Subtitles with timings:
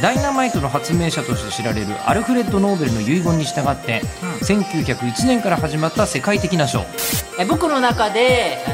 [0.00, 4.02] ダイナマイトの発明者として知られるアルフレッド・ノーベルの遺言に従って、
[4.42, 6.84] 1901年から始まった世界的な賞
[7.38, 8.70] え僕の中であ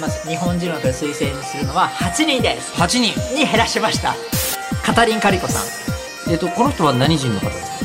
[0.00, 2.72] の、まあ、日本人の中で推薦するのは8人です。
[2.74, 3.34] 8人。
[3.34, 4.14] に減らしました。
[4.84, 6.32] カタリン・カリコさん。
[6.32, 7.48] えっとこの人は何人の方？
[7.48, 7.84] です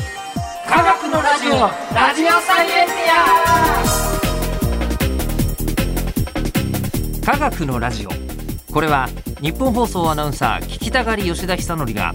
[0.68, 1.50] か科学のラジオ。
[1.94, 2.92] ラジオサイエンテ
[7.24, 8.10] 科学のラジオ。
[8.72, 9.08] これは
[9.40, 12.14] 日本放送アナウンサー聞きたがり吉田久典が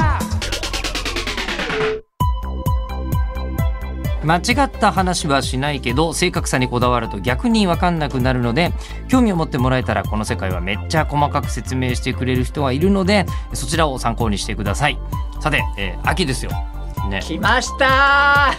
[4.23, 8.71] 間違った話はしないけど正確さにこだわると逆に分かんなくなるので
[9.07, 14.99] 興味を持ってもらえたらこの世界はめっちゃ細かく説明してくれる人がいるのでそちらを参考にしてください。
[15.39, 16.51] さて、えー秋ですよ。
[17.09, 17.19] ね。
[17.23, 18.53] 来ました。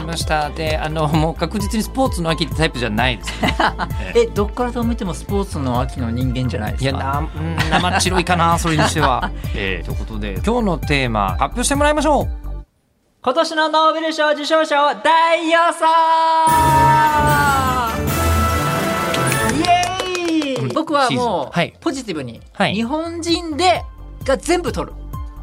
[0.00, 0.50] 来ました。
[0.50, 3.40] であのもう確実にスポーツの秋ってタイプじゃないです。
[3.42, 3.54] ね
[4.16, 6.90] えどっからと見てもスポーツの秋の人間じゃないですか？
[6.90, 12.43] いやなうん生白いかなそれにしては、 えーということで今日のテーマ発表してもらいましょう
[13.24, 15.86] 今年のノーベル賞受賞者を大予想
[19.56, 20.72] イエーイ。
[20.74, 21.74] 僕はもう、はい。
[21.80, 22.74] ポジティブに、はい。
[22.74, 23.82] 日本人で
[24.26, 24.94] が全部取る。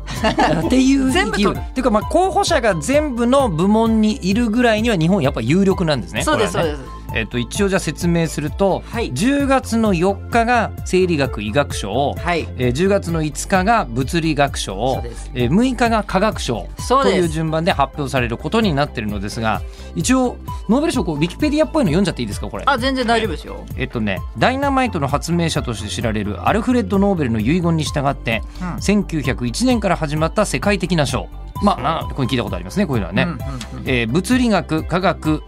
[0.64, 1.10] っていう。
[1.10, 1.60] 全部取る。
[1.60, 6.22] っていうかまあ候補者が全部の部門にいるぐらいには日本やっぱ有力なんですね。
[6.22, 9.12] そうです、そうですえっと一応じゃあ説明すると、はい。
[9.12, 12.48] 10月の4日が生理学医学賞、はい。
[12.58, 19.62] えー10月の5日が物理学そ賞うです、えー6日が科学賞という順番で発表されることになってるのですが
[19.96, 20.38] 一応
[20.70, 22.64] ノーベル賞こうウィキペディアっぽいの読んじゃっていいですかこれ？
[22.66, 23.66] あ全然大丈夫ですよ。
[23.78, 28.68] えっとね、ダイナマイトの発明者として知られるアルフレッド・ノーベルの遺言に従って、うん。
[28.76, 31.28] 1901年から始まった世界的な賞。
[31.64, 33.40] まあなこれ聞いたことありますねこういうのはね、うんうんうん。
[33.86, 35.44] えー物理学科学、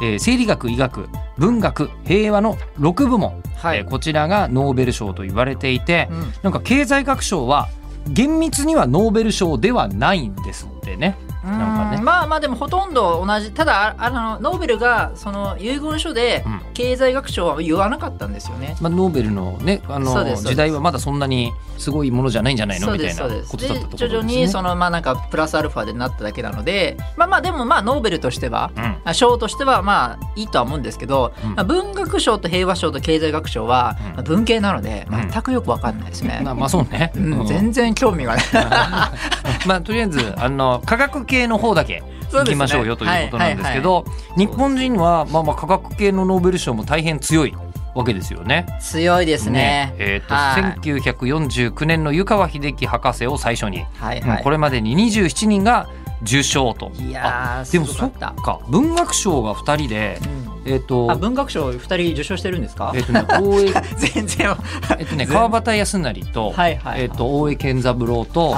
[0.00, 1.08] えー生理学医学
[1.38, 3.78] 文学平和の6部門、はい。
[3.78, 6.32] えーこちらがノーベル賞と言われていて、うん。
[6.42, 7.68] なんか経済学賞は
[8.08, 11.16] 厳密にはノーベル賞ではないんですってね。
[11.46, 11.96] なんかね。
[11.98, 12.04] うん。
[12.04, 16.66] まあまあでもほとんど同じただああのノーベルがその遺言書でうん。
[16.76, 24.08] 経済学賞は言わなかったんですよね、まあ、ノーベルのねあの時代はまだそんなにすごいものじゃないんじゃないのみたいなことだったとですね。
[24.08, 28.96] 徐々にそのまあなんかプラスアルファでなっただけなのでまあまあでもまあノーベルとしてはうん。
[29.04, 31.54] あ賞としてはまあいいとは思うんですけど、うん。
[31.54, 35.30] まあ、文学賞と平和賞と経済学賞は文系なのでうん。
[35.30, 36.40] 全くよくわかんないですね。
[36.44, 38.44] まあまあそうね、うんうん全然興味がない。
[39.66, 44.04] まあとりあえずあの科学系の方だけそうですね行きましょうよということなんですけど、
[44.36, 47.54] 日本人はまあまあ科学系のノーベル賞も大変強い
[47.94, 48.66] わけですよね。
[48.80, 49.94] 強いですね。
[49.98, 54.42] えーとはい1949年の湯川秀樹博士を最初に、はいはい。
[54.42, 55.88] これまでに27人が
[56.22, 56.90] 受賞と。
[56.98, 60.18] いやーでもそっかったか文学賞が2人で、
[60.66, 62.92] えっ、とあ文学賞二人受賞してるんですか？
[62.94, 63.72] えっ、とね大江
[64.12, 64.56] 全然
[64.98, 68.50] えっとね川端康成と,、はいはいえっと大江健三郎と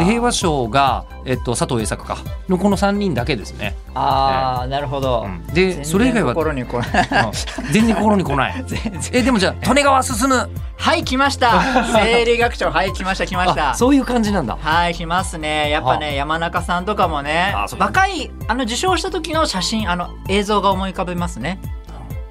[0.00, 2.18] で平和賞が、えっと、佐藤栄作か。
[2.48, 3.74] のこの3人だけですね。
[3.94, 5.46] あーなるほど、うん。
[5.54, 7.72] でそれ以外は心に来ないうん。
[7.72, 8.64] 全然心に来ない。
[9.12, 10.50] えでもじゃあ利根川進む。
[10.76, 11.60] はい来ました。
[11.92, 13.70] 生理学賞はい来ました来ました。
[13.70, 14.56] あそういう感じなんだ。
[14.60, 15.70] はい来ますね。
[15.70, 21.60] やっぱね山中さんとかもね若いあの受賞した時の写真あの映像が思い浮かべますね。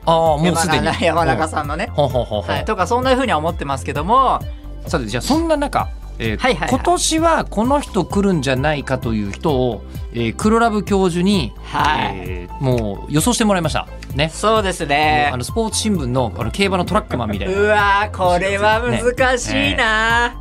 [0.05, 0.87] ああもうすでに。
[1.01, 1.47] 山中。
[1.47, 4.39] さんのね、はい、とかそんな風には思ってますけども。
[4.87, 5.89] さてじゃあそんな中、
[6.21, 9.83] えーはいはいはい今年はこの人来るんじゃないかという人を、
[10.13, 13.87] えー黒ラブ教授に、はいえーもう予想してもらいました。
[14.15, 14.29] ね。
[14.29, 17.59] そうですねあのスポーツ新聞のあの競馬のトラックマンみたいな。
[17.59, 20.35] うわーこれは難しいな、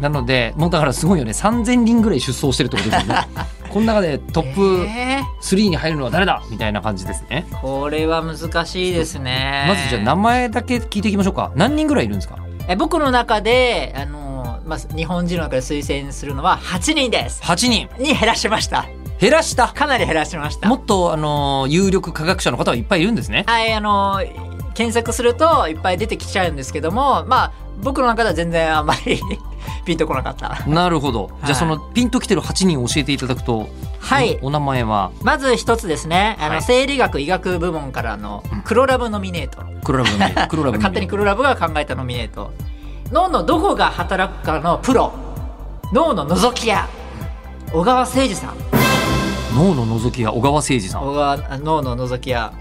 [0.00, 3.28] なのでもうだからすごいよね3000人ぐらい出走してるってことですよね。
[3.72, 6.42] この中でトップえー3に入るのは誰だ？
[6.50, 7.46] みたいな感じですね。
[7.62, 11.52] これは難しいですねまずじゃあ名前だけ聞いていきましょうか。
[11.54, 12.36] 何人ぐらいいるんですか？
[12.68, 14.21] え僕の中であの、
[14.66, 17.88] まあ、日本人の中で推薦するのは8人です ?8 人。
[17.98, 18.86] に減らしました。
[19.20, 19.68] 減らした？
[19.68, 20.68] かなり減らしました。
[20.68, 23.44] もっとあの有力科学者の方はいっぱいいるんですね。
[23.46, 24.20] はいあの
[24.74, 29.20] 検索するといっぱい出てきちゃうんですけどもまあ僕の中では全然あんまり
[29.84, 30.64] ピンとこなかった。
[30.66, 31.28] なるほど。
[31.28, 33.68] じゃあはいそのピンときてる8人を教えていただくと、
[34.00, 34.38] はい。
[34.42, 35.10] おお名前は？
[35.22, 36.36] まず一つですね。
[36.40, 36.62] あの、はい。
[36.62, 42.52] 生理学医学部門からの黒ラブノミネート、黒ラブのね黒ラブの 勝手に黒ラブが考えたノミネート
[43.12, 45.12] 脳のどこが働くかのプロ。
[45.92, 46.88] 脳の覗き屋。
[47.70, 48.56] 小川誠二さん。
[49.54, 51.02] 脳の覗きや小川誠二さん。
[51.02, 52.54] 小川脳の覗き屋。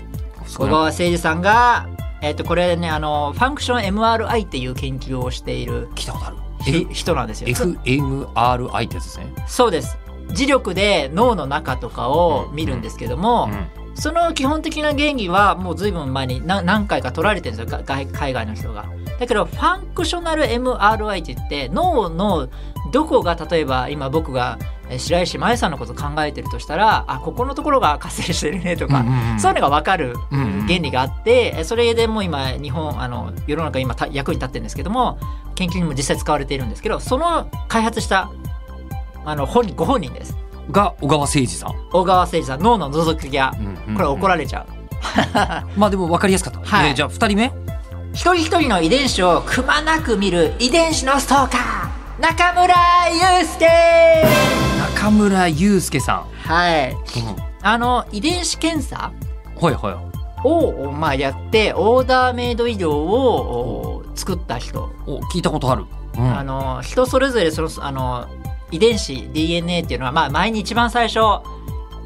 [0.45, 1.87] 小川誠二さんが
[2.21, 6.35] えっ、とこれねあのファンクション MRI っていう研究をしている聞いたことある。
[6.65, 7.47] ひ人なんですよ。
[7.47, 9.27] FMRI ってやつですね。
[9.47, 9.97] そうです。
[10.31, 13.49] 磁力で脳の中とかを見るんですけども、
[13.93, 18.85] その基本的な原理はもう随分前に何何回か取られてるんですよ海外の人が。
[19.19, 22.49] だけどファンクショナル MRI って言って脳の
[22.91, 24.57] どこが例えば今僕が
[24.89, 29.05] えー白石麻衣さんのこと考えてるとしたらあここのところが活性してるねとか、
[29.39, 30.67] そういうのが分かるうんうん。
[30.67, 35.19] 原理があってえそれでもう今日本あの世の中今た役に立ってるんですけども
[35.55, 38.31] 研究にも実際使われているんですけどその開発した
[39.23, 40.35] あの本人ご本人です
[40.71, 43.53] が小川誠二さん、小川誠二さん脳の覗きや
[43.95, 44.65] これ怒られちゃう。
[45.79, 46.89] まあでも分かりやすかった、はい。
[46.89, 47.51] えーじゃあ2人目。
[48.13, 52.21] 一人一人の遺伝子をくまなく見る遺伝子のストーカー。
[52.21, 52.75] 中村
[53.09, 53.67] 祐介。
[54.95, 56.91] 中村祐介さん、はい。
[56.91, 56.97] うん、
[57.61, 59.11] あの遺伝子検査？
[59.59, 60.47] はいはい。
[60.47, 64.01] を、まあ、やってオーダーメイド医療をお。
[64.15, 65.85] 作った人、お聞いたことある、
[66.17, 66.37] うん。
[66.37, 68.27] あの人それぞれそのあの
[68.71, 71.19] 遺伝子 DNA っていうのは、まあ、前に一番最初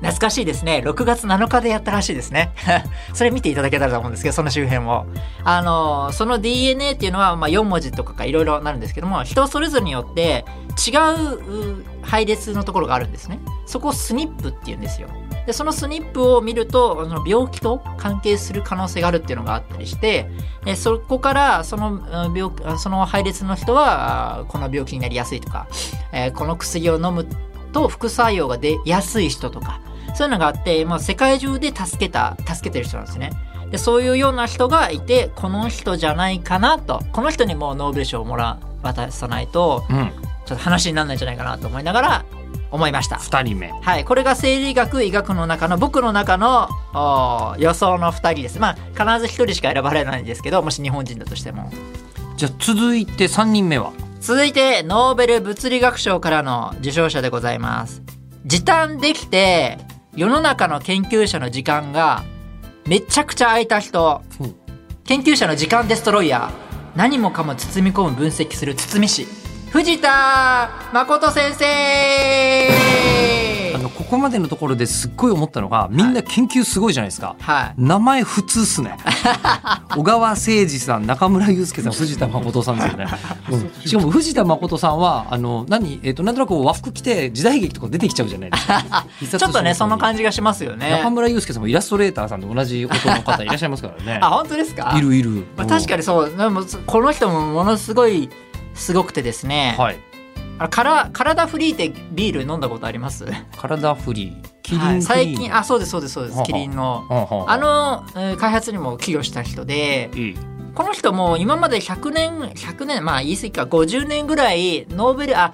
[0.06, 0.84] 懐かしいですね。
[0.86, 2.54] 6月7日でやったらしいですね。
[3.14, 5.08] それ見ていただけたらと思うんですけどその周辺を。
[5.44, 10.46] あのその DNA っていうのは、まあ、4文字とかがいろいろなるんですけども人それぞれによって
[10.88, 13.40] 違う配列のところがあるんですね。
[13.66, 15.08] そこをスニップっていうんですよ。
[15.48, 20.28] でそのスニップを見るとその病気と関係する可能性があるっていうのがあったりして
[20.66, 25.68] えそこからその病気その配列の人はこの病気になりやすいとか、
[26.12, 27.28] えこの薬を飲む
[27.76, 29.82] と副作用が出やすい人とか
[30.16, 33.32] そういうのがあって、まあ、世界中で助けた助けてる人なんですね。
[33.70, 40.12] でそういうような人がいてこの人じゃないかなとこの人にもうノーベル賞をもら渡さないとうん、
[40.46, 42.26] ちょっと話にならないんじゃないかなと思いながら
[42.72, 43.16] 思いました。
[43.18, 48.60] 2人目はい、これが生理学医学の中の僕の中のお予想の2人です。
[48.60, 51.72] まあ必ず1人しか選ばれないんですけどもし日本人だとしても。
[52.38, 53.92] じゃあ続いて3人目は？
[54.20, 58.02] 続いてノーベル物理学賞からの受賞者でございます
[58.46, 59.78] 時短できて
[60.16, 62.24] 世の中の研究者の時間が
[62.88, 64.22] めちゃくちゃ空いた人。
[64.40, 64.56] うん。
[65.04, 66.98] 研究者の時間デストロイヤー。
[66.98, 69.28] 何もかも包み込む分析する包み師。
[69.72, 73.45] 藤田誠先生
[74.06, 77.82] ここまでのところですっごい思ったのがみんな研究すごいじゃないですか、はい。
[77.82, 78.96] 名前普通っすね。
[79.96, 83.08] 小川誠二さん中村祐介さん藤田誠さんですよね、
[83.50, 83.72] うん。
[83.82, 89.06] しかも藤田誠さんはあの何、えっとなんとなく和服着て時代劇とか出てきちゃうじゃないですか。
[89.40, 90.92] ちょっとねそのじ感じがしますよね。
[90.92, 94.20] 中村祐介さんもイラストレーターさんと同じ音の方いらっしゃいますからね。
[94.22, 94.94] あ本当ですか？
[94.96, 96.30] いるいる、まあ、確かにそう。
[96.30, 98.30] でもこの人もものすごい
[98.76, 99.98] すごくてですね、はい
[100.58, 103.26] あから体フリーってビール飲んだことあります？
[103.58, 104.56] 体フリー。
[104.64, 106.44] キリンはい、最近あそうですそうですそうです。
[106.44, 107.06] キリンの。
[107.10, 110.10] はあの、えー開発にも寄与した人で
[110.74, 115.54] この人も今まで100年100年まあ言い過ぎか50年ぐらいノーベルあ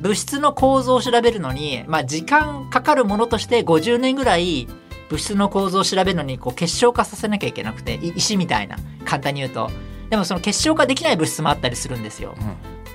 [0.00, 4.68] 物質の構造を調べるのに、まあ、時間かかるものとして50年ぐらい
[5.08, 9.70] 物質の構造を調べるのにこう結晶化させなきゃいけなくてい石みたいな簡単に言うと
[10.12, 12.34] でもその結晶化できない物質もあったりするんですよ。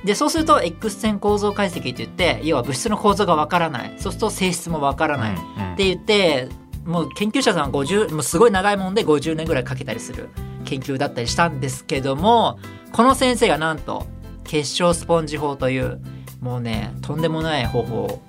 [0.05, 3.93] でそうすると X 線構造解析って言って要は物質の構造がわからない。
[3.97, 5.37] そうすると性質もわからない、っ
[5.77, 6.47] て言って
[6.85, 10.29] もう研究者さんは50もうすごい長いもんで50年ぐらいかけたりする
[10.65, 12.59] 研究だったりしたんですけども
[12.91, 14.05] この先生がなんと
[14.43, 15.99] 結晶スポンジ法という
[16.39, 18.21] もうねとんでもない方法を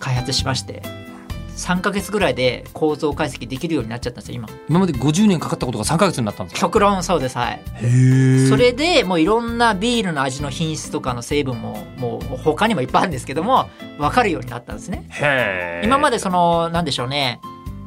[0.00, 0.82] 開発しまして
[1.60, 4.48] 3ヶ月ぐらいで構造解析できるようになっちゃったんですよ今。
[4.68, 6.60] 今まで50年かかったことが3ヶ月になったんですか？
[6.60, 7.60] 極論そうですはい。
[8.48, 15.82] それでもういろんなビールの味の品質とかの成分ももう他にもいっぱいあるんですけども分かるようになったんですね。
[15.84, 17.40] 今までそのなんでしょうね。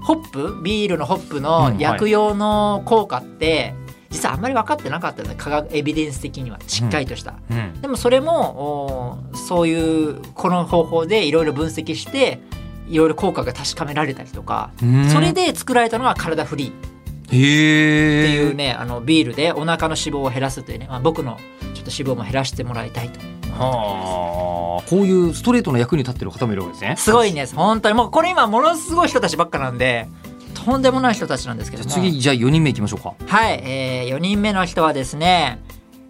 [0.03, 0.61] ホップ？
[0.63, 3.73] ビールのホップのうん薬用の効果って、
[4.09, 5.37] 実はあんまり分かってなかったんです。
[5.37, 6.59] 科学エビデンス的には。
[6.67, 7.81] しっかりとした、うん。
[7.81, 12.39] でもそれもおそういうこの方法でいろいろ分析して
[12.87, 15.09] いろいろ効果が確かめられたりとか、うん。
[15.09, 16.73] それで作られたのが体フリーっ
[17.29, 21.37] ていうね、あのビールでお腹の脂肪を減らすというね、まあ、僕の
[21.73, 23.19] ちょっと脂肪も減らしてもらいたいと。
[23.53, 24.89] はあ。
[24.89, 26.95] こういうストレートの役に立ってる方もいるわけですね。
[26.97, 27.55] すごいんです。
[27.55, 27.95] 本当に。
[27.95, 30.07] もうこれ今ものすごい人たちばっかなんで
[30.53, 33.13] とんでもない人たちなんですけど次じゃあ4人目いきましょうか。
[33.25, 35.59] はい、えー、4人目の人はですね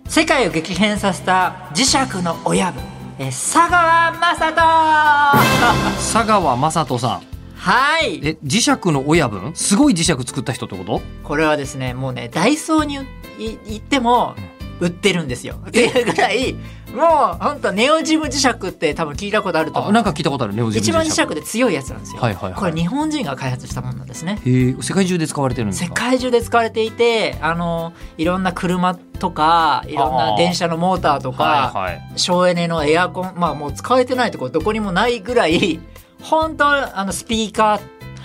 [0.07, 2.83] 世界を激変させた磁石の親分、
[3.19, 4.55] えー、佐川雅人。
[6.13, 7.21] 佐川雅人さん。
[7.55, 8.19] はい。
[8.23, 9.51] え磁石の親分？
[9.55, 11.01] すごい磁石作った人ってこと？
[11.23, 12.95] これはですねもうねダイソーに
[13.39, 14.35] い行っても
[14.83, 15.55] 売ってるんですよ。
[15.67, 19.91] っていうぐらいもう本当ネオジム磁石って多分聞いたことあると思う。
[19.91, 22.21] あなんか聞いたことあるネオジム一番磁石で強いやつなんですよ。
[22.21, 22.59] はいはいはい。
[22.59, 24.39] これ日本人が開発したものなんですね。
[24.45, 32.19] へえ世界中で使われてるんです世か界中で使われていてあのいろんな車とかいろんな電車のモーターとか、はいはい。
[32.19, 35.79] 省エネのエアコンまあもう使われてないところどこにもないぐらい
[36.21, 37.81] 本当あのスピーカー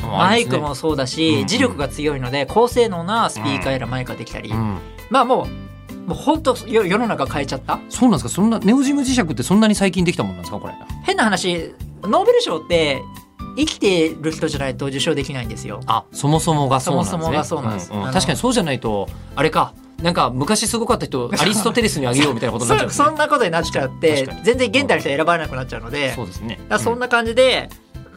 [0.06, 1.44] マイクもそうだし、うんうん。
[1.46, 4.78] 磁力が強いので高性能なスピーカーやらマイクができたり、うん。
[5.10, 5.46] まあもう
[6.08, 7.78] もう本当よ世の中変えちゃった？
[7.90, 8.28] そうなんですか。
[8.30, 10.74] そんなネオジム磁石ってそんなに最近できたもんなんですかこれ。
[11.04, 13.02] 変な話ノーベル賞って
[13.56, 15.80] 生きてる人じゃないと受賞できないんですよ。
[15.86, 17.18] あそもそもがそうなんですね。
[17.18, 17.92] そもそもがそうなんです。
[17.92, 18.12] んん。
[18.12, 19.74] 確かにそうじゃないとあれか。
[20.02, 23.08] なんか昔すごかった人 アリストテレスにあげようみたいなことになっちゃうんですそね。
[23.10, 26.14] そんなことになっちゃって全然現代の人は選ばれなくなっちゃうので。
[26.14, 26.54] そうですね。
[26.54, 27.68] だからそんな感じで、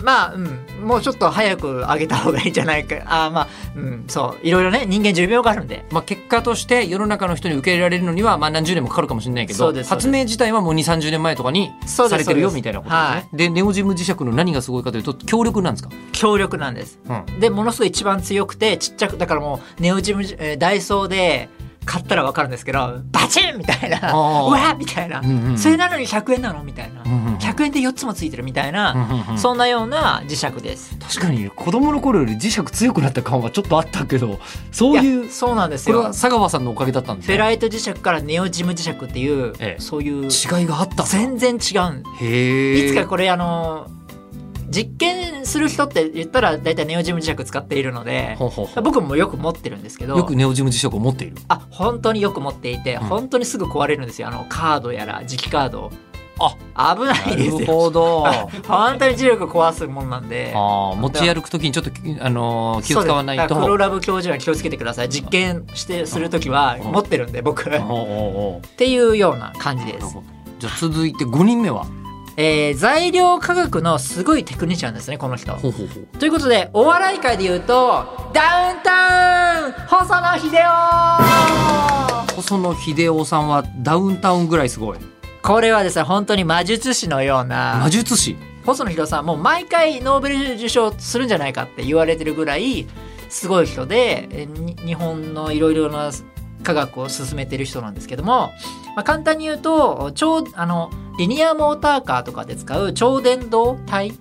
[0.04, 2.96] まあ、うん、もうちょっと早く上げた方がいいんじゃないか。
[3.06, 4.48] あーまあ、うん、そう。
[4.48, 5.86] いろいろね人間寿命があるんで。
[5.92, 13.30] まあ、結果として世の中の人に受け入れられるのにはまあ何十年もかかるかもしれないけど発明自体はもう2 3 0年前とかにされてるよみたいなことですね。
[13.34, 17.00] でネオジム磁石の何がすごいかというと強力なんですか、強力なんです。
[17.08, 21.50] うん、でものすごい一番強くてちっちゃくだからもうネオジム、えーダイソーで
[21.86, 24.16] 買ったら分かるんですけどバチンみたいなう
[24.52, 25.58] わーみたいな、うんうんうん。
[25.58, 29.38] それなのに100円なのみたいな、うんうん100円で4つもついてるみたいな、うんうんうん。
[29.40, 30.96] そんなような磁石です。
[31.00, 34.40] 確かに子供の頃より磁石強くなった感はちょっとあったけど
[34.72, 35.96] そういうやそうなんですよ。
[35.96, 36.12] これは。
[36.12, 37.24] 佐川さんのおかげだったんで。
[37.24, 39.82] すねフェライト磁石からネオジム磁石っていう、ええ。
[39.82, 43.88] そういう違いがあった全然違うんへえいつかこれあの
[44.72, 48.38] 実験する人って言ったら大体ネオジム磁石使っているので
[48.82, 50.18] 僕もよく持ってるんですけど。
[50.18, 53.00] よくネオジム磁石を持っているあ本当によく持っていて、ん。
[53.00, 54.30] 本当にすぐ壊れるんですよ。
[54.30, 55.92] あのカードやら磁気カード。
[56.40, 56.96] あ。
[56.96, 57.60] 危ないなですよ。
[57.60, 58.26] るほど。
[58.68, 60.54] 本当に磁力壊すもんなんで。
[60.56, 63.56] あー持ち歩くときにちょっとあのー気を使わないと。
[63.56, 65.10] 黒ラブ教授は気をつけてください。
[65.10, 66.92] 実験してする時はうん。
[66.92, 67.70] 持ってるんで僕。
[67.70, 67.74] っ
[68.78, 70.18] ていうような感じです。
[70.60, 71.86] じゃあ続いて5人目は？
[72.44, 75.54] えー材料科学のすごいテクニシャンですねこの人。
[76.18, 80.48] ということでお笑い界で言うとダウンタウン細野秀
[82.28, 82.42] 夫。
[82.42, 84.98] 細野秀夫さんはダウンタウンぐらいすごい。
[85.44, 87.78] これはですね本当に魔術師のような。
[87.80, 88.36] 魔術師？
[88.66, 92.88] 細野秀夫さんもう毎回ノーベル受賞するんじゃないかって言われてるぐらい
[93.30, 94.48] すごい人で
[94.84, 96.12] 日本のいろいろな
[96.64, 98.52] 科学を進めてる人なんですけども、
[98.96, 104.14] まあ、簡単に言うと超あのリニアモーターカーとかで使う超電導体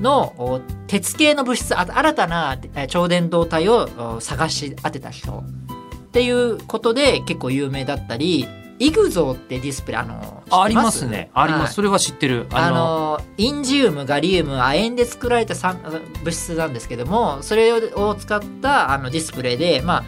[0.00, 5.42] のお鉄系の物質あ新たなえ超電導体をお探し当てた人。
[5.42, 8.46] っていうことで結構有名だったり
[8.78, 11.30] イグゾーってディスプレイあのあありますね。
[11.34, 11.72] あります、はい。
[11.72, 12.46] それは知ってる。
[12.52, 15.80] あのインジウムガリウム亜鉛で作られた酸
[16.22, 20.04] 物質なんですけどもそれを使ったあのディスプレイでまあ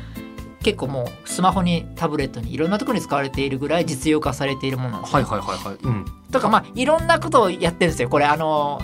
[0.62, 8.24] 結構もうスマホにタブレットにいろんなところに使われているぐらい実用化されているものなんですねはいはいはいはい、うん、とかまあいろんなことをやってるんですよこれ。
[8.24, 8.80] あの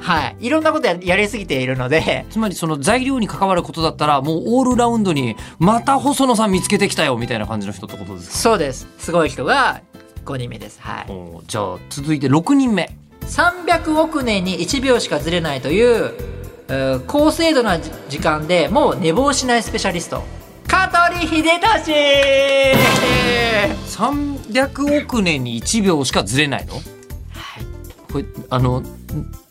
[0.00, 0.36] はい。
[0.40, 2.26] いろんなことややりすぎているので。
[2.28, 8.36] つまりその材料に関わることだったらもうオールラウンドにまた細野さん見つけてきたよみたいな感じの人ってことですか？
[8.36, 8.88] そうです。
[8.98, 9.80] すごい人が
[10.24, 10.80] 5人目です。
[10.80, 11.06] はい。
[11.46, 12.90] じゃあ続いて6人目。
[13.20, 16.12] 300億年に1秒しかずれないという、
[16.68, 20.24] えー高精度なじ時間でもう寝坊しないスペシャリスト
[20.72, 21.92] 香取秀俊
[23.86, 26.80] 300億年に1秒しかずれないの？
[28.10, 28.84] これあのん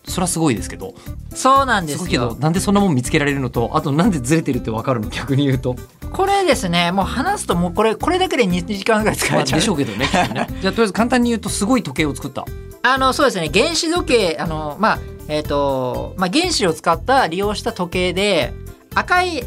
[0.04, 0.96] そりゃすごいですけど。
[1.36, 5.10] そうなんですけどよなんでそんなもん見つけられるのとあとなんでずれてるって分かるの？
[5.10, 5.76] 逆に言うと、
[6.12, 6.92] これですね。
[6.92, 10.00] もう話すともうこれこれだけで2時間ぐらい使まあ、えちゃう、でしょうけどね
[10.34, 10.48] ね。
[10.60, 12.46] じゃあとりあえず簡単に言うとすごい時計を作った。
[12.82, 13.52] あのそうですね。
[13.54, 18.54] 原子時計あのまあえっ、と、まあ、原子を使った利用した時計で
[18.96, 19.46] 赤い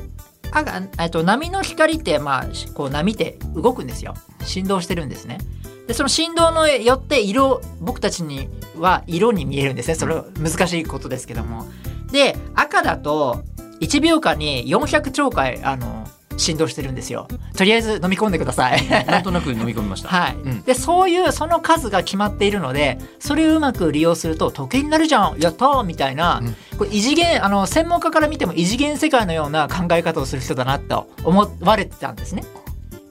[0.54, 4.14] 赤えっと波の光ってまあこう波って動くんですよ。
[4.44, 5.38] 振動してるんですね。
[5.86, 9.94] でその振動によって色僕たちには色に見えるんですね。
[9.96, 11.66] それは難しいことですけども。
[12.12, 13.42] で赤だと
[13.80, 17.28] 1秒間に400兆回あの振動してるんですよ。
[17.56, 18.86] とりあえず飲み込んでください。
[19.06, 20.08] なんとなく飲み込みました。
[20.14, 20.62] はい、うん。
[20.62, 25.38] でそういうその数が決まっているのでそれをうまく利用すると時計になるじゃん。
[25.38, 26.56] やったーみたいな、うん。
[26.78, 32.44] これ異次元あの専門家から見ても異次元世界のような考え方をする人だなと思われてたんですね。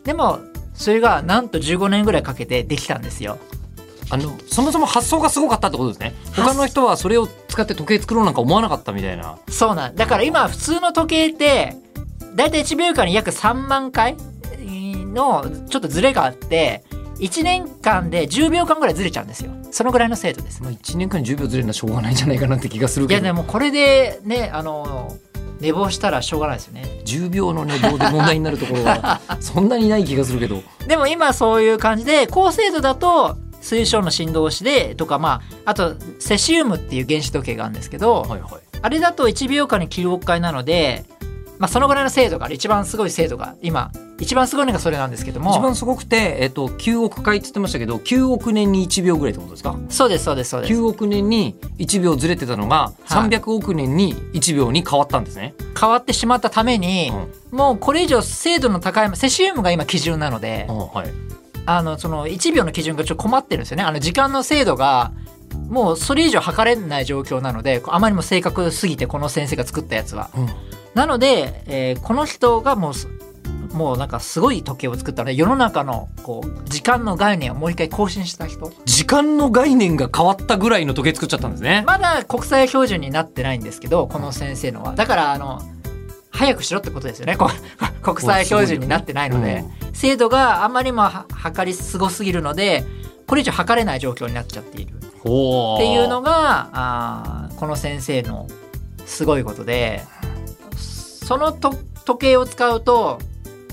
[0.04, 0.40] でも
[0.74, 3.38] それがなんと15年ぐらいかけてできたんですよ。
[4.10, 6.14] あのそもそも発想がすごかったってことですね。
[6.36, 9.38] 他の人はそれを使って時計作ろうなんか思わなかったみたいな。
[9.50, 9.96] そうなん。
[9.96, 11.76] だから今普通の時計って
[12.36, 14.18] だいたい1秒間に約3万回
[15.14, 16.84] のちょっとズレがあって
[17.20, 19.52] 1年間で10秒間ぐらいずれちゃうんですよ。
[19.72, 20.62] そのぐらいの精度です。
[20.62, 23.22] まあ、1年間に10秒ずれるのはしょうがないんじゃないかなって気がするけど。
[23.22, 25.16] いやでもこれでねあの
[25.60, 26.84] 寝坊したらしょうがないですよね。
[27.06, 30.62] 10秒の寝坊で問題になるところは そんなにない気がするけど。
[30.88, 38.52] でも今そういう感じで高精度だと水晶の振動子でとかまああとセシウムっていう原子時計があるんですけど、はいはい。
[38.82, 41.06] あれだと1秒間に9億回なので、
[41.60, 45.52] まあ、そのぐらいの精度がある一番すごい精度が今一番すごいのがそれなんですけども。
[45.52, 49.78] 一番すごくて、えっと、9億回って言ってましたけど9億年に1秒ぐらいってことですか？
[49.90, 50.74] そうですそうですそうです。
[50.74, 53.30] 9億年に1秒ずれてたのがはい。
[53.30, 57.12] 300億年に1秒に変わったんですね、変わってしまったために、
[57.52, 57.58] うん。
[57.58, 61.10] もうこれ以上精度の高いセシウムが今基準なので、あはい。
[61.66, 63.84] あのその1秒の基準がちょっと困ってるんですよね。
[63.84, 65.12] あの時間の精度が
[65.70, 70.30] もうそれ以上測れない状況なのであまりにも正確すぎてこの先生が作ったやつは。
[70.36, 70.50] うん
[70.94, 73.08] なので、えーこの人がもうす
[73.74, 78.72] もうなんかすごい時計を作ったので世の中のこう時間の概念をもう一回更新した人。
[78.86, 84.94] 時間の概念が変わったぐらいの時計作っちゃったんですね、まだ国際標準になってないんですけどこの先生のは。
[84.94, 85.62] だからあの
[86.30, 87.36] 早くしろってことですよね。
[87.36, 87.50] こ
[88.02, 92.84] 国際標準になってないので、精度があまりにもは測りすごすぎるので
[93.28, 94.94] これ以上測れない状況になっちゃっている。
[95.24, 98.48] ほっていうのがあーこの先生の
[99.06, 100.04] すごいことで
[101.24, 101.74] そのと
[102.06, 103.20] 時計を使うと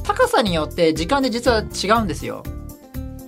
[0.02, 2.42] 高さによって時間で実は違うんですよ。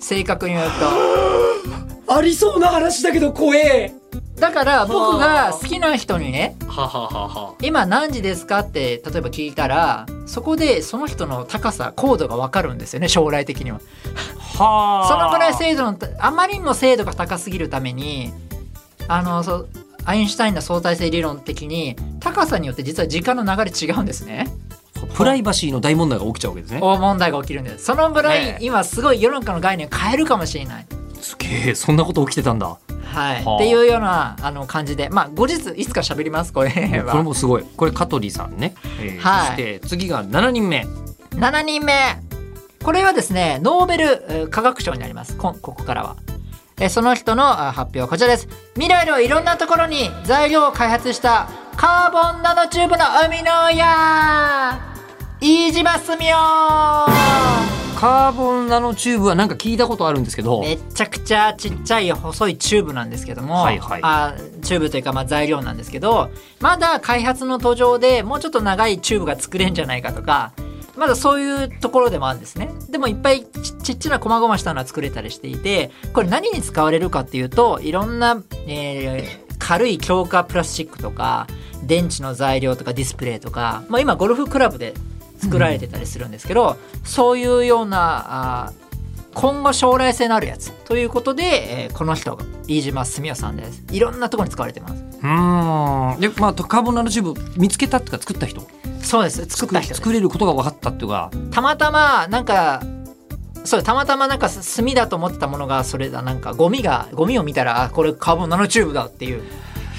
[0.00, 0.68] 正確に言う
[2.08, 3.94] ありそうな話だけど怖え。
[4.34, 6.56] とだから僕が好きな人にね
[7.60, 13.80] 今何時ですかって例えば聞いたらそこでその人の高さ高度が分かるんですよね将来的には。
[14.58, 18.32] はそのぐらい精度のあまりにも精度が高すぎるために
[19.06, 19.68] あのそう
[20.04, 24.48] アインシュタインの相対性理論的に高さによって実は時間の流れ違うんですね。
[25.14, 26.80] プライバシーの大問題が起きちゃうわけですね。
[26.80, 27.84] 大問題が起きるんです。
[27.84, 30.86] そのぐらねい今すごい世の中の概念を変えるかもしれない。
[31.20, 32.66] すげえそんなこと起きてたんだ。
[32.66, 33.56] はい、はあ。
[33.56, 35.08] っていうようなあの感じで。
[35.08, 36.70] まあ後日いつか喋りますこれ。
[36.70, 37.64] これはもすごい。
[37.76, 39.46] これ香取さんね、えーはい。
[39.46, 40.86] そして次が7人目。
[41.32, 41.92] 7人目。
[42.82, 45.36] これはですねノーベルえー科学賞になります。
[45.36, 46.16] こここからは
[46.80, 48.48] えーその人のあ発表はこちらです。
[48.74, 54.80] 未来のいろんなところに材料を開発したカーボンナノチューブの生みの親。
[55.40, 57.32] 飯島澄夫
[57.98, 60.60] カーボンナノチューブはなんか聞いたことあるんですけど。
[60.60, 64.00] めちゃくちゃちっちゃい細いチューブなんですけども、はいはい。
[64.02, 70.52] あチューブというかまあ材料なんですけどまだ開発の途上でもうちょっと長いチューブが作れんじゃないかとか
[70.96, 72.70] まだそういうところでもあるんですね。
[72.90, 73.44] でもいっぱい
[73.82, 81.46] ちっちゃな細々したのは作れたりしていてこれ何に使われるかっていうといろんな、えー軽い強化プラスチックとか
[81.84, 84.92] 電池の材料とかディスプレイとか、まあ、今ゴルフクラブで
[85.38, 88.72] 作られてたりするんですけど、そういうようなあ
[89.34, 91.42] 今後将来性のあるやつということで、
[91.84, 93.82] えーこの人が飯島澄夫さんです。
[93.90, 94.94] いろんなところに使われてます。
[94.94, 96.20] うーん。
[96.20, 98.62] でまあカーボンナノチューブ見つけたっていうか作った人？
[99.00, 99.44] そうです。
[99.46, 101.30] 作った人作れることが分かったっていうか。
[101.50, 102.82] たまたまなんか
[103.64, 109.42] そうたまたまなんか炭だと思ってたものがそれだなんかゴミがゴミを見たらあこれカーボンナノチューブだっていう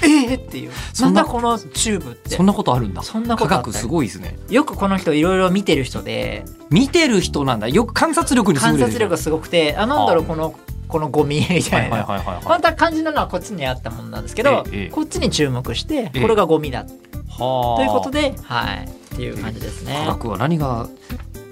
[0.02, 0.72] えー、っていう。
[0.92, 2.36] そんななんだこのチューブって。
[2.36, 3.02] そんなことあるんだ。
[3.02, 4.36] そんなこと科学すごいですね。
[4.48, 6.44] よくこの人いろいろ見てる人で。
[6.70, 7.68] 見てる人なんだ。
[7.68, 10.54] よく観察力に観察力がすごくてあなんだろうこの
[10.88, 14.90] このゴミ みたはいいな本当は感じなのはこっちにあったものなんですけど、ええええ。
[14.90, 16.20] こっちに注目してええ。
[16.20, 16.86] これがゴミだ、
[17.28, 18.88] はということではい。
[19.14, 20.02] っていう感じですね。
[20.06, 20.88] 科学は何が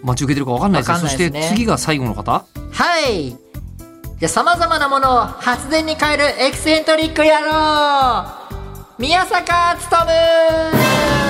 [0.03, 0.99] 待ち受けてるか分かんないですね。
[0.99, 2.45] そして次が最後の方。
[2.73, 3.37] はい
[4.23, 8.25] じゃあさまざまなものを発電に変えるエキセントリック野郎
[8.97, 9.75] 宮坂
[10.07, 11.22] 勉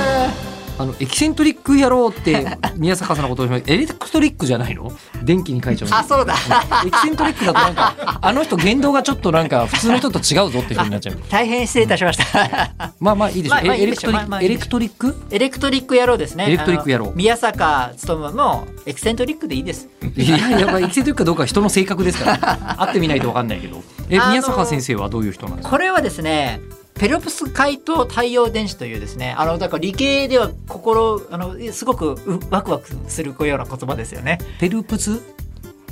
[0.79, 4.91] あのエキセントリック野郎って 宮坂さんのことをエレクトリックじゃないの？
[5.23, 5.97] 電気に変えちゃうの。
[5.99, 6.35] あそうだ。
[6.87, 11.19] エキセントリックだとなんか あの人言動がちょっとなんか普通の人と違うぞって人になっちゃう。
[11.29, 12.73] 大変失礼いたしました。
[13.01, 13.59] まあまあいいでしょ。
[13.61, 15.17] う、まあエレクトリック、エレクトリック？
[15.31, 16.47] エレクトリック野郎ですね。
[16.47, 19.89] エレクトリック野郎宮坂勉もエキセントリックでいいです。
[20.17, 22.77] いややっぱエキセントリックかどうかは人の性格ですから。
[22.79, 23.83] 会ってみないと分かんないけど。
[24.09, 25.71] え宮坂先生はどういう人なんですか？
[25.71, 26.61] これはですね
[27.03, 34.39] ペロプス解凍太陽電子というですねあのだから理系では心あのすごくうワクワクするような言葉ですよね。
[34.61, 35.21] ペルプス？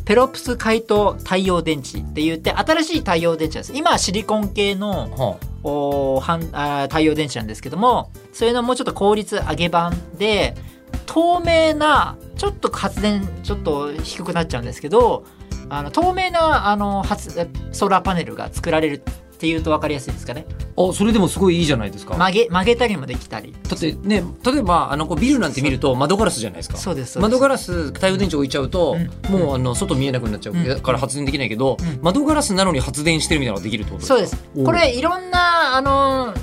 [0.05, 3.77] ペロプス解凍太陽電池って言って新しい太陽電池なんです。
[3.77, 6.29] 今はシリコン系のはあ。
[6.29, 10.55] ー太陽電池なんですけどもそれのもうちょっと効率上げ版で
[11.07, 15.25] 透明なちょっと発電ちょっと低くなっちゃうんですけど
[15.71, 19.03] あの透明なあの発ソーラーパネルが作られる
[19.41, 20.45] っていうと分かりやすいですかね。
[20.77, 22.13] あそれでもすごいいいじゃないですか。
[22.15, 23.55] 曲げ曲げたりもできたり。
[23.67, 26.77] だってね例えばあのこうビルなんて見ると窓ガラスじゃないですか。
[26.77, 27.31] そうですそうです。
[27.31, 28.99] 窓ガラス太陽電池置いちゃうと、
[29.31, 29.33] うん。
[29.41, 30.81] もうあの外見えなくなっちゃううん。
[30.83, 31.99] から発電できないけど、うん。
[32.03, 34.15] 窓ガラスなのに発電してるみたいなのができるってことですか？
[34.15, 34.65] そうです。
[34.67, 36.35] これいろんなあの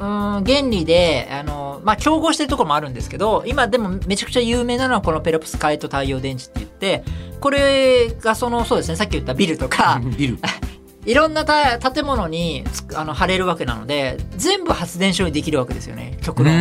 [0.00, 0.04] う
[0.40, 7.04] ん原理であの、まあ、競合してるところもあるんですけど今でもめちゃくちゃ有名なのはこのペロプスカイト太陽電池って言って
[7.40, 10.38] これがそのそうですねさっき言ったビルとかビル
[11.04, 16.54] いろんなた建物につあの貼れるわけなので全部発電所にできるわけですよね極論。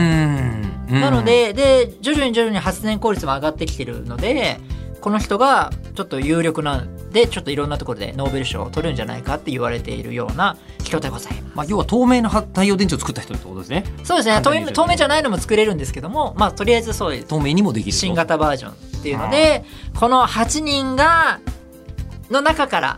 [0.89, 4.60] なのでで徐々に徐々に発電効率も上がってきてるので
[5.02, 11.56] この人がちょっと有力なんでちょっといろんなところでノーベル賞を取るんじゃないかって言われているような人でございます。
[11.56, 13.84] まあ、要は透明な太陽電池を作った人ってことですね。
[14.04, 14.41] そうですね。
[14.41, 17.97] 透明透明じゃないのも作れるんですけどもまあとりあえずそういう透明にもできると。
[17.97, 19.65] 新型バージョンっていうので
[20.00, 21.39] この8人が
[22.30, 22.97] の中から、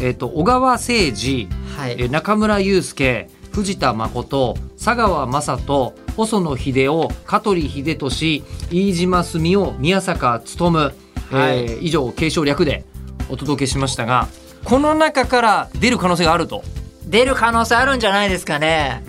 [0.00, 10.92] えっ、と小川誠二はいえー中村悠介藤田誠佐川雅人細野秀夫香取秀俊飯島澄夫宮坂勉、
[11.32, 12.84] えー以上継承略で
[13.30, 14.28] お届けしましたが
[14.64, 16.62] この中から出る可能性があると？
[17.06, 19.02] 出る可能性あるんじゃないですかね。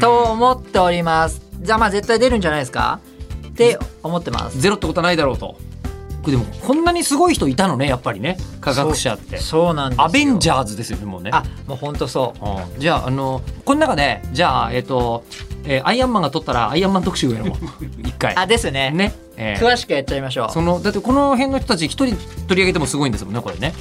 [0.00, 1.40] と思っております。
[1.60, 3.00] じゃあまあ絶対出るんじゃないですか？
[3.48, 4.60] って思ってます。
[4.60, 5.56] ゼロってことはないだろうと。
[6.28, 9.38] これでもこんなにすごい人いたのねやっぱりね科学者って。
[9.38, 10.04] そうなんですよ。
[10.04, 11.30] アベンジャーズですよねもうね。
[11.32, 12.74] あもう本当そう。
[12.74, 15.24] うんじゃああのこの中でじゃあえっ、と、
[15.64, 17.50] えーアイアンマンが撮ったらアイアンマン特集をやろう
[18.06, 18.34] 一回。
[18.36, 18.90] あですね。
[18.90, 19.14] ね。
[19.36, 20.52] えー詳しくやっちゃいましょう。
[20.52, 22.14] そのだってこの辺の人たち一人
[22.46, 23.72] 取り上げてもすごいんですもんねこれね。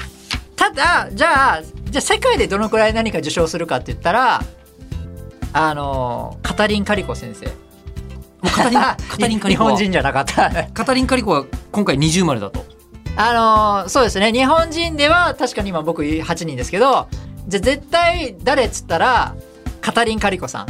[0.56, 4.42] ただじゃあじゃあ世界でどのくらい何か受賞するかって言ったら
[5.52, 7.67] あのカタリン・カリコ先生。
[8.42, 10.66] もうカタリン カタリンカリコは日本人じゃなかった。
[10.74, 12.66] カタリンカリコは今回20までだと。
[13.20, 17.08] あのそうですね日本人では確かに今僕8人ですけど
[17.48, 19.34] じゃあ絶対誰っつったら
[19.82, 20.68] カタリン・カリコさん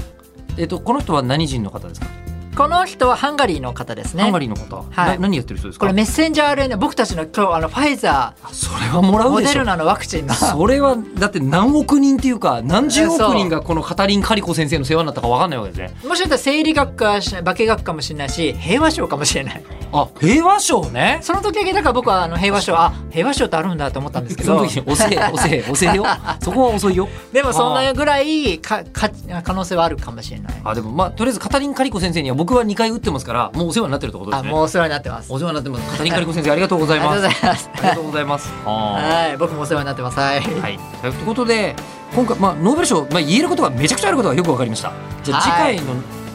[0.57, 2.07] えっとこの人は何人の方ですか？
[2.57, 4.77] この人はハンガリーの方ですねハンガリーの方。
[4.89, 5.85] はいな何やってる人ですか？
[5.85, 9.51] これメッセンジャー RNA 僕たちの今日あのファイザあそれはもらーうでしょ。
[9.51, 16.09] モデルナのワクチンのそれはだって何億人っていうか何十億人がこのカタリンカリコ先生の世話になったかわかんないわけですね。
[16.09, 21.19] もしかしたら生理学かし化学かもしれないし平和賞かもしれないあ平和賞ね？
[21.21, 26.05] その時だけだから僕はあの平和賞あ平和賞ってあるんだと思ったんですけどその時に遅え遅え遅えよ。
[26.41, 27.07] そこは遅いよ。
[27.31, 29.09] でもそんなぐらいかか
[29.43, 34.49] 可能性はあるかもしれないあでもまあとりあえずカタリンカリコ先生には僕は2回打ってますからもうお世話になってるってことですね。
[34.49, 35.91] あもうお世話になってますお世話になってます。
[35.91, 37.25] カタリンカリコ先生ありがとうございます。
[37.25, 37.29] あ
[37.75, 38.51] りがとうございます。
[38.65, 40.41] は はい僕もお世話になってますはいい。
[40.61, 40.79] はい。
[41.01, 41.75] ということで
[42.15, 44.91] 今回まあノーベル賞まあ言えることがめちゃくちゃあることがよくわかりました。
[45.23, 45.93] じゃあ次はい回の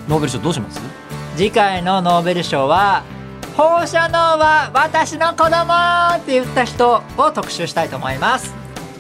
[0.09, 0.81] ノーベル賞どうします？
[1.37, 3.03] 次回のノーベル賞は
[3.57, 8.55] 放射能は私の子供って言った人を特集したいと思います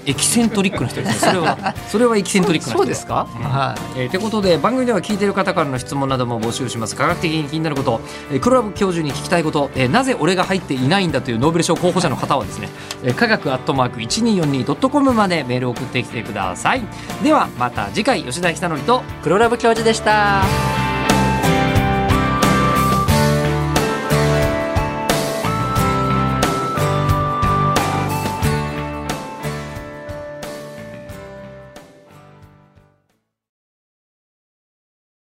[0.07, 1.33] エキセントリックな人ですね。
[1.33, 2.79] それは それはエキセントリックな人。
[2.79, 6.97] そうですか、うんはえー、ということで番組では聞いている方からの質問なども募集します。
[6.97, 12.69] 科学的に気になること、えー、クラブ教授に聞きたいこと、えーなぜ俺が入っていないんだというノーベル賞候補者の方はですね、
[13.05, 16.83] えー科学アットマーク 1242.com までメールを送ってきてください。
[17.23, 20.91] ではまた次回吉田久典とい黒ラブ教授でした